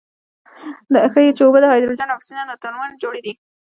دا 0.93 1.01
ښيي 1.13 1.31
چې 1.37 1.41
اوبه 1.45 1.59
د 1.61 1.65
هایدروجن 1.71 2.07
او 2.09 2.17
اکسیجن 2.19 2.45
له 2.47 2.53
اتومونو 2.55 2.99
جوړې 3.03 3.21
دي. 3.25 3.33